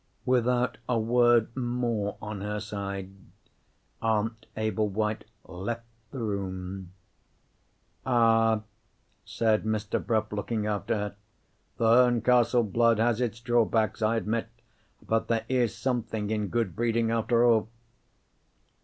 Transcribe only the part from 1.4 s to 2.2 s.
more,